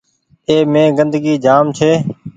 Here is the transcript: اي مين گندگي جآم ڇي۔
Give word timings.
اي 0.47 0.55
مين 0.71 0.87
گندگي 0.97 1.33
جآم 1.45 1.65
ڇي۔ 1.77 1.91